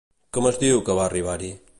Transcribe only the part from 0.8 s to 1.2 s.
que va